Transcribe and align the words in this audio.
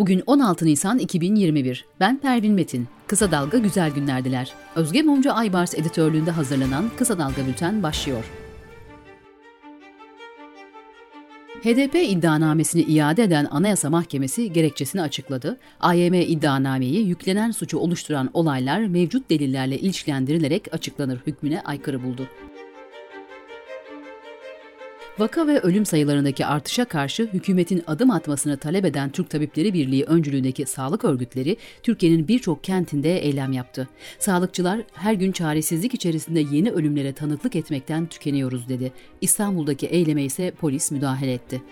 Bugün 0.00 0.22
16 0.26 0.66
Nisan 0.66 0.98
2021. 0.98 1.84
Ben 2.00 2.20
Pervin 2.20 2.52
Metin. 2.52 2.88
Kısa 3.06 3.30
Dalga 3.30 3.58
güzel 3.58 3.90
günlerdiler. 3.90 4.52
Özge 4.74 5.02
Mumcu 5.02 5.32
Aybars 5.32 5.74
editörlüğünde 5.74 6.30
hazırlanan 6.30 6.90
Kısa 6.98 7.18
Dalga 7.18 7.46
Bülten 7.46 7.82
başlıyor. 7.82 8.24
HDP 11.62 11.94
iddianamesini 11.94 12.82
iade 12.82 13.22
eden 13.22 13.48
Anayasa 13.50 13.90
Mahkemesi 13.90 14.52
gerekçesini 14.52 15.02
açıkladı. 15.02 15.58
AYM 15.80 16.14
iddianameyi 16.14 17.06
yüklenen 17.06 17.50
suçu 17.50 17.78
oluşturan 17.78 18.30
olaylar 18.34 18.80
mevcut 18.80 19.30
delillerle 19.30 19.78
ilişkilendirilerek 19.78 20.74
açıklanır 20.74 21.18
hükmüne 21.26 21.60
aykırı 21.60 22.02
buldu. 22.02 22.28
Vaka 25.20 25.46
ve 25.46 25.60
ölüm 25.60 25.86
sayılarındaki 25.86 26.46
artışa 26.46 26.84
karşı 26.84 27.26
hükümetin 27.32 27.82
adım 27.86 28.10
atmasını 28.10 28.56
talep 28.56 28.84
eden 28.84 29.10
Türk 29.10 29.30
Tabipleri 29.30 29.74
Birliği 29.74 30.04
öncülüğündeki 30.04 30.66
sağlık 30.66 31.04
örgütleri 31.04 31.56
Türkiye'nin 31.82 32.28
birçok 32.28 32.64
kentinde 32.64 33.18
eylem 33.18 33.52
yaptı. 33.52 33.88
Sağlıkçılar 34.18 34.80
her 34.92 35.14
gün 35.14 35.32
çaresizlik 35.32 35.94
içerisinde 35.94 36.40
yeni 36.40 36.70
ölümlere 36.70 37.12
tanıklık 37.12 37.56
etmekten 37.56 38.06
tükeniyoruz 38.06 38.68
dedi. 38.68 38.92
İstanbul'daki 39.20 39.86
eyleme 39.86 40.24
ise 40.24 40.50
polis 40.50 40.90
müdahale 40.90 41.32
etti. 41.32 41.62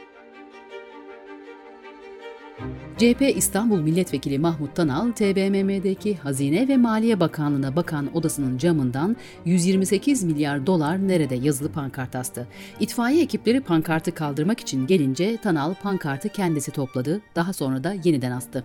CHP 2.98 3.37
İstanbul 3.37 3.80
Milletvekili 3.80 4.38
Mahmut 4.38 4.77
Tanal, 4.77 5.12
TBMM'deki 5.12 6.16
Hazine 6.16 6.69
ve 6.69 6.77
Maliye 6.77 7.20
Bakanlığı'na 7.20 7.77
bakan 7.77 8.16
odasının 8.16 8.59
camından 8.59 9.16
128 9.45 10.25
milyar 10.25 10.66
dolar 10.66 11.09
nerede 11.09 11.34
yazılı 11.34 11.73
pankart 11.73 12.16
astı. 12.16 12.47
İtfaiye 12.80 13.23
ekipleri 13.23 13.61
pankartı 13.61 14.15
kaldırmak 14.15 14.61
için 14.61 14.87
gelince 14.87 15.37
Tanal 15.37 15.75
pankartı 15.75 16.29
kendisi 16.29 16.70
topladı, 16.70 17.20
daha 17.37 17.53
sonra 17.53 17.84
da 17.84 17.95
yeniden 18.05 18.30
astı. 18.30 18.65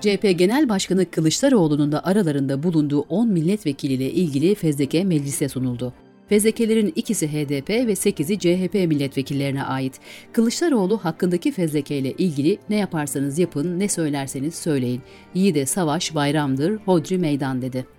CHP 0.00 0.38
Genel 0.38 0.68
Başkanı 0.68 1.10
Kılıçdaroğlu'nun 1.10 1.92
da 1.92 2.04
aralarında 2.04 2.62
bulunduğu 2.62 3.00
10 3.00 3.28
milletvekiliyle 3.28 4.10
ilgili 4.10 4.54
fezleke 4.54 5.04
meclise 5.04 5.48
sunuldu. 5.48 5.92
Fezlekelerin 6.28 6.92
ikisi 6.96 7.28
HDP 7.28 7.70
ve 7.70 7.92
8'i 7.92 8.38
CHP 8.38 8.74
milletvekillerine 8.74 9.64
ait. 9.64 10.00
Kılıçdaroğlu 10.32 10.98
hakkındaki 10.98 11.52
fezlekeyle 11.52 12.12
ilgili 12.12 12.58
ne 12.70 12.76
yaparsanız 12.76 13.38
yapın, 13.38 13.78
ne 13.78 13.88
söylerseniz 13.88 14.54
söyleyin. 14.54 15.02
Yiğide 15.34 15.66
savaş 15.66 16.14
bayramdır, 16.14 16.76
hodri 16.84 17.18
meydan 17.18 17.62
dedi. 17.62 17.95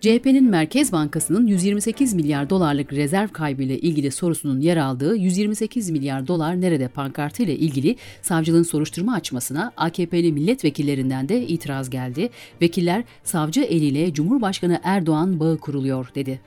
CHP'nin 0.00 0.44
Merkez 0.44 0.92
Bankası'nın 0.92 1.46
128 1.46 2.14
milyar 2.14 2.50
dolarlık 2.50 2.92
rezerv 2.92 3.28
kaybıyla 3.28 3.74
ilgili 3.74 4.10
sorusunun 4.10 4.60
yer 4.60 4.76
aldığı 4.76 5.16
128 5.16 5.90
milyar 5.90 6.26
dolar 6.26 6.60
nerede 6.60 6.88
pankartı 6.88 7.42
ile 7.42 7.56
ilgili 7.56 7.96
savcılığın 8.22 8.62
soruşturma 8.62 9.14
açmasına 9.14 9.72
AKP'li 9.76 10.32
milletvekillerinden 10.32 11.28
de 11.28 11.46
itiraz 11.46 11.90
geldi. 11.90 12.30
Vekiller 12.62 13.04
savcı 13.24 13.60
eliyle 13.60 14.12
Cumhurbaşkanı 14.12 14.80
Erdoğan 14.84 15.40
bağı 15.40 15.58
kuruluyor 15.58 16.08
dedi. 16.14 16.40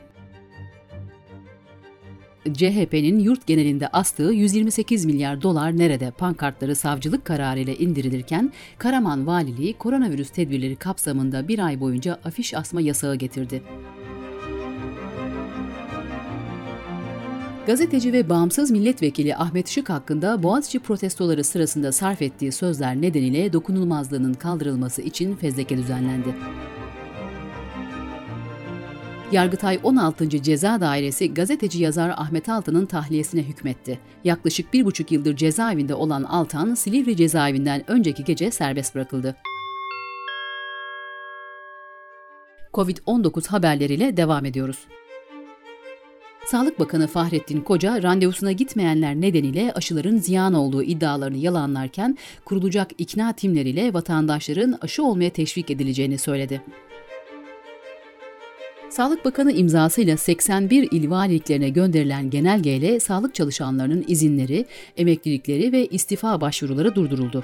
CHP'nin 2.51 3.19
yurt 3.19 3.47
genelinde 3.47 3.87
astığı 3.87 4.31
128 4.31 5.05
milyar 5.05 5.41
dolar 5.41 5.77
nerede 5.77 6.11
pankartları 6.11 6.75
savcılık 6.75 7.25
kararıyla 7.25 7.73
indirilirken 7.73 8.51
Karaman 8.77 9.27
Valiliği 9.27 9.73
koronavirüs 9.73 10.29
tedbirleri 10.29 10.75
kapsamında 10.75 11.47
bir 11.47 11.59
ay 11.59 11.79
boyunca 11.79 12.19
afiş 12.25 12.53
asma 12.53 12.81
yasağı 12.81 13.15
getirdi. 13.15 13.63
Gazeteci 17.67 18.13
ve 18.13 18.29
bağımsız 18.29 18.71
milletvekili 18.71 19.35
Ahmet 19.35 19.67
Şık 19.67 19.89
hakkında 19.89 20.43
Boğaziçi 20.43 20.79
protestoları 20.79 21.43
sırasında 21.43 21.91
sarf 21.91 22.21
ettiği 22.21 22.51
sözler 22.51 23.01
nedeniyle 23.01 23.53
dokunulmazlığının 23.53 24.33
kaldırılması 24.33 25.01
için 25.01 25.35
fezleke 25.35 25.77
düzenlendi. 25.77 26.35
Yargıtay 29.33 29.79
16. 29.83 30.29
Ceza 30.29 30.81
Dairesi 30.81 31.33
gazeteci 31.33 31.83
yazar 31.83 32.09
Ahmet 32.09 32.49
Altan'ın 32.49 32.85
tahliyesine 32.85 33.43
hükmetti. 33.43 33.99
Yaklaşık 34.23 34.73
bir 34.73 34.85
buçuk 34.85 35.11
yıldır 35.11 35.35
cezaevinde 35.35 35.95
olan 35.95 36.23
Altan, 36.23 36.75
Silivri 36.75 37.15
cezaevinden 37.15 37.83
önceki 37.91 38.23
gece 38.23 38.51
serbest 38.51 38.95
bırakıldı. 38.95 39.35
Covid-19 42.73 43.47
haberleriyle 43.47 44.17
devam 44.17 44.45
ediyoruz. 44.45 44.77
Sağlık 46.45 46.79
Bakanı 46.79 47.07
Fahrettin 47.07 47.61
Koca, 47.61 48.03
randevusuna 48.03 48.51
gitmeyenler 48.51 49.15
nedeniyle 49.15 49.71
aşıların 49.75 50.17
ziyan 50.17 50.53
olduğu 50.53 50.83
iddialarını 50.83 51.37
yalanlarken 51.37 52.17
kurulacak 52.45 52.91
ikna 52.97 53.33
timleriyle 53.33 53.93
vatandaşların 53.93 54.77
aşı 54.81 55.03
olmaya 55.03 55.29
teşvik 55.29 55.71
edileceğini 55.71 56.17
söyledi. 56.17 56.61
Sağlık 58.93 59.25
Bakanı 59.25 59.51
imzasıyla 59.51 60.17
81 60.17 60.87
il 60.91 61.09
valiliklerine 61.09 61.69
gönderilen 61.69 62.29
genelgeyle 62.29 62.99
sağlık 62.99 63.35
çalışanlarının 63.35 64.05
izinleri, 64.07 64.65
emeklilikleri 64.97 65.71
ve 65.71 65.87
istifa 65.87 66.41
başvuruları 66.41 66.95
durduruldu. 66.95 67.43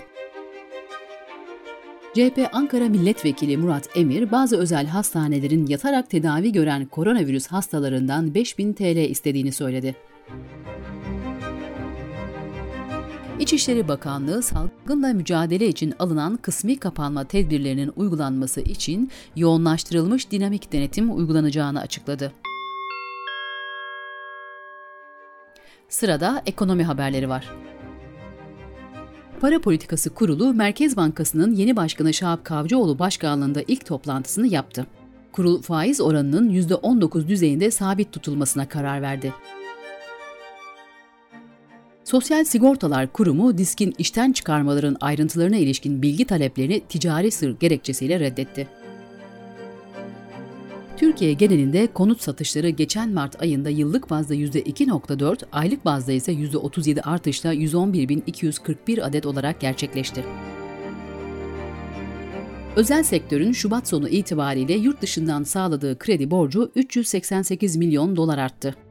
CHP 2.14 2.50
Ankara 2.54 2.90
Milletvekili 2.90 3.58
Murat 3.58 3.98
Emir, 3.98 4.32
bazı 4.32 4.58
özel 4.58 4.88
hastanelerin 4.88 5.68
yatarak 5.68 6.10
tedavi 6.10 6.52
gören 6.52 6.86
koronavirüs 6.86 7.48
hastalarından 7.48 8.34
5000 8.34 8.74
TL 8.74 9.10
istediğini 9.10 9.52
söyledi. 9.52 9.96
İçişleri 13.40 13.88
Bakanlığı 13.88 14.44
salgınla 14.44 15.14
mücadele 15.14 15.68
için 15.68 15.94
alınan 16.00 16.38
kısmi 16.38 16.80
kapanma 16.80 17.24
tedbirlerinin 17.24 17.92
uygulanması 17.96 18.62
için 18.62 19.12
yoğunlaştırılmış 19.36 20.32
dinamik 20.32 20.72
denetim 20.72 21.18
uygulanacağını 21.18 21.82
açıkladı. 21.82 22.32
Sırada 25.90 26.42
ekonomi 26.46 26.84
haberleri 26.84 27.30
var. 27.30 27.50
Para 29.42 29.62
Politikası 29.62 30.10
Kurulu, 30.10 30.54
Merkez 30.54 30.98
Bankası'nın 30.98 31.56
yeni 31.56 31.76
başkanı 31.76 32.14
Şahap 32.14 32.46
Kavcıoğlu 32.46 33.00
başkanlığında 33.00 33.62
ilk 33.68 33.86
toplantısını 33.86 34.48
yaptı. 34.48 34.86
Kurul 35.32 35.62
faiz 35.62 36.02
oranının 36.02 36.50
%19 36.50 37.28
düzeyinde 37.28 37.72
sabit 37.72 38.12
tutulmasına 38.12 38.70
karar 38.70 39.02
verdi. 39.02 39.34
Sosyal 42.09 42.44
Sigortalar 42.44 43.14
Kurumu 43.14 43.58
diskin 43.58 43.94
işten 43.97 44.31
çıkarmaların 44.31 44.97
ayrıntılarına 45.02 45.58
ilişkin 45.58 46.02
bilgi 46.02 46.25
taleplerini 46.25 46.81
ticari 46.90 47.31
sır 47.31 47.59
gerekçesiyle 47.59 48.20
reddetti. 48.20 48.68
Türkiye 50.98 51.34
genelinde 51.34 51.88
konut 51.94 52.22
satışları 52.22 52.69
geçen 52.69 53.09
Mart 53.09 53.42
ayında 53.42 53.69
yıllık 53.69 54.09
bazda 54.09 54.36
%2.4, 54.36 55.38
aylık 55.52 55.86
bazda 55.86 56.12
ise 56.12 56.34
%37 56.34 57.02
artışla 57.02 57.53
111.241 57.53 59.02
adet 59.03 59.25
olarak 59.25 59.62
gerçekleşti. 59.62 60.25
Özel 62.75 63.03
sektörün 63.03 63.52
Şubat 63.52 63.88
sonu 63.88 64.09
itibariyle 64.09 64.74
yurt 64.74 65.02
dışından 65.02 65.44
sağladığı 65.44 66.00
kredi 66.00 66.31
borcu 66.31 66.72
388 66.75 67.75
milyon 67.75 68.16
dolar 68.16 68.38
arttı. 68.38 68.89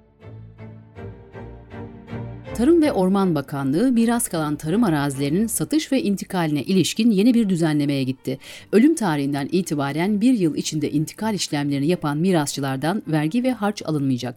Tarım 2.59 2.83
ve 2.83 2.93
Orman 2.93 3.35
Bakanlığı 3.35 3.93
miras 3.93 4.29
kalan 4.29 4.57
tarım 4.57 4.85
arazilerinin 4.85 5.47
satış 5.47 5.93
ve 5.93 6.03
intikaline 6.03 6.63
ilişkin 6.63 7.11
yeni 7.11 7.35
bir 7.35 7.49
düzenlemeye 7.49 8.03
gitti. 8.03 8.39
Ölüm 8.73 8.95
tarihinden 8.95 9.49
itibaren 9.53 10.21
bir 10.21 10.33
yıl 10.39 10.57
içinde 10.57 10.91
intikal 10.91 11.35
işlemlerini 11.35 11.87
yapan 11.87 12.19
mirasçılardan 12.19 13.03
vergi 13.07 13.43
ve 13.43 13.53
harç 13.53 13.83
alınmayacak. 13.83 14.35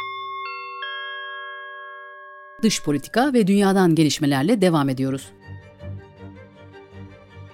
Dış 2.61 2.83
politika 2.83 3.33
ve 3.33 3.47
dünyadan 3.47 3.95
gelişmelerle 3.95 4.61
devam 4.61 4.89
ediyoruz. 4.89 5.27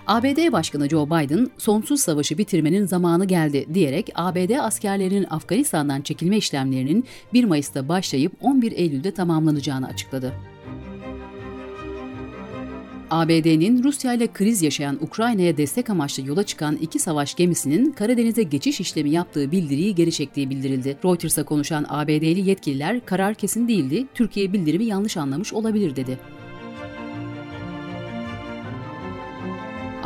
ABD 0.07 0.51
Başkanı 0.51 0.89
Joe 0.89 1.05
Biden, 1.05 1.49
sonsuz 1.57 2.01
savaşı 2.01 2.37
bitirmenin 2.37 2.85
zamanı 2.85 3.25
geldi 3.25 3.65
diyerek 3.73 4.09
ABD 4.15 4.59
askerlerinin 4.59 5.25
Afganistan'dan 5.29 6.01
çekilme 6.01 6.37
işlemlerinin 6.37 7.05
1 7.33 7.43
Mayıs'ta 7.43 7.89
başlayıp 7.89 8.31
11 8.41 8.71
Eylül'de 8.71 9.11
tamamlanacağını 9.11 9.87
açıkladı. 9.87 10.33
ABD'nin 13.11 13.83
Rusya 13.83 14.13
ile 14.13 14.27
kriz 14.27 14.61
yaşayan 14.61 14.97
Ukrayna'ya 15.01 15.57
destek 15.57 15.89
amaçlı 15.89 16.27
yola 16.27 16.43
çıkan 16.43 16.75
iki 16.75 16.99
savaş 16.99 17.35
gemisinin 17.35 17.91
Karadeniz'e 17.91 18.43
geçiş 18.43 18.79
işlemi 18.79 19.09
yaptığı 19.09 19.51
bildiriyi 19.51 19.95
geri 19.95 20.11
çektiği 20.11 20.49
bildirildi. 20.49 20.97
Reuters'a 21.05 21.43
konuşan 21.43 21.85
ABD'li 21.89 22.49
yetkililer 22.49 23.05
karar 23.05 23.33
kesin 23.33 23.67
değildi, 23.67 24.05
Türkiye 24.13 24.53
bildirimi 24.53 24.85
yanlış 24.85 25.17
anlamış 25.17 25.53
olabilir 25.53 25.95
dedi. 25.95 26.19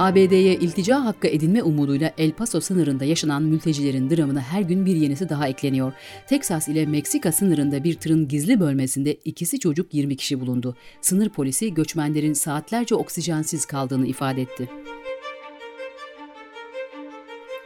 ABD'ye 0.01 0.55
iltica 0.55 1.05
hakkı 1.05 1.27
edinme 1.27 1.63
umuduyla 1.63 2.13
El 2.17 2.31
Paso 2.31 2.61
sınırında 2.61 3.05
yaşanan 3.05 3.43
mültecilerin 3.43 4.09
dramına 4.09 4.41
her 4.41 4.61
gün 4.61 4.85
bir 4.85 4.95
yenisi 4.95 5.29
daha 5.29 5.47
ekleniyor. 5.47 5.93
Teksas 6.27 6.67
ile 6.67 6.85
Meksika 6.85 7.31
sınırında 7.31 7.83
bir 7.83 7.93
tırın 7.93 8.27
gizli 8.27 8.59
bölmesinde 8.59 9.13
ikisi 9.13 9.59
çocuk 9.59 9.93
20 9.93 10.15
kişi 10.15 10.39
bulundu. 10.39 10.75
Sınır 11.01 11.29
polisi 11.29 11.73
göçmenlerin 11.73 12.33
saatlerce 12.33 12.95
oksijensiz 12.95 13.65
kaldığını 13.65 14.07
ifade 14.07 14.41
etti. 14.41 14.69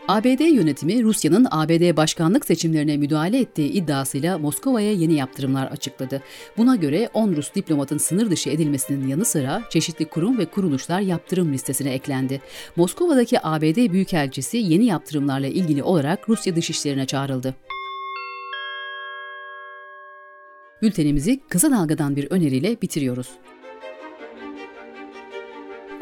ABD 0.07 0.53
yönetimi 0.53 1.03
Rusya'nın 1.03 1.47
ABD 1.51 1.97
başkanlık 1.97 2.45
seçimlerine 2.45 2.97
müdahale 2.97 3.39
ettiği 3.39 3.69
iddiasıyla 3.69 4.37
Moskova'ya 4.37 4.91
yeni 4.91 5.13
yaptırımlar 5.13 5.67
açıkladı. 5.67 6.21
Buna 6.57 6.75
göre 6.75 7.09
10 7.13 7.35
Rus 7.35 7.55
diplomatın 7.55 7.97
sınır 7.97 8.29
dışı 8.31 8.49
edilmesinin 8.49 9.07
yanı 9.07 9.25
sıra 9.25 9.63
çeşitli 9.69 10.05
kurum 10.05 10.37
ve 10.37 10.45
kuruluşlar 10.45 10.99
yaptırım 10.99 11.53
listesine 11.53 11.93
eklendi. 11.93 12.41
Moskova'daki 12.75 13.45
ABD 13.45 13.91
Büyükelçisi 13.91 14.57
yeni 14.57 14.85
yaptırımlarla 14.85 15.47
ilgili 15.47 15.83
olarak 15.83 16.29
Rusya 16.29 16.55
Dışişleri'ne 16.55 17.05
çağrıldı. 17.05 17.55
Bültenimizi 20.81 21.39
kısa 21.49 21.71
dalgadan 21.71 22.15
bir 22.15 22.31
öneriyle 22.31 22.81
bitiriyoruz. 22.81 23.29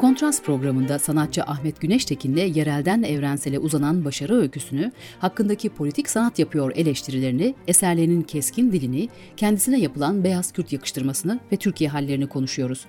Kontrast 0.04 0.44
programında 0.44 0.98
sanatçı 0.98 1.42
Ahmet 1.42 1.80
Güneştekin'le 1.80 2.56
yerelden 2.56 3.02
evrensele 3.02 3.58
uzanan 3.58 4.04
başarı 4.04 4.34
öyküsünü, 4.34 4.92
hakkındaki 5.18 5.68
politik 5.68 6.10
sanat 6.10 6.38
yapıyor 6.38 6.72
eleştirilerini, 6.76 7.54
eserlerinin 7.66 8.22
keskin 8.22 8.72
dilini, 8.72 9.08
kendisine 9.36 9.80
yapılan 9.80 10.24
beyaz 10.24 10.52
Kürt 10.52 10.72
yakıştırmasını 10.72 11.40
ve 11.52 11.56
Türkiye 11.56 11.90
hallerini 11.90 12.26
konuşuyoruz. 12.26 12.86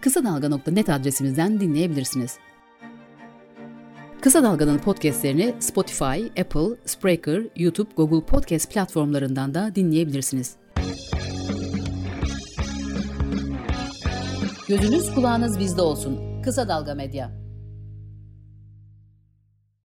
Kısa 0.00 0.24
Dalga.net 0.24 0.88
adresimizden 0.88 1.60
dinleyebilirsiniz. 1.60 2.38
Kısa 4.20 4.42
Dalga'nın 4.42 4.78
podcastlerini 4.78 5.54
Spotify, 5.60 6.40
Apple, 6.40 6.76
Spreaker, 6.84 7.42
YouTube, 7.56 7.90
Google 7.96 8.26
Podcast 8.26 8.72
platformlarından 8.72 9.54
da 9.54 9.74
dinleyebilirsiniz. 9.74 10.56
Gözünüz 14.68 15.14
kulağınız 15.14 15.58
bizde 15.58 15.82
olsun. 15.82 16.35
Kısa 16.46 16.68
Dalga 16.68 16.94
Medya. 16.94 17.45